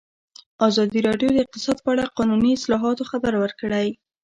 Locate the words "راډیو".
1.07-1.29